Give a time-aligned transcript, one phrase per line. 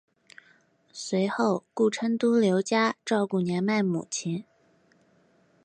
[0.91, 4.43] 随后顾琛都留家照顾年迈母亲。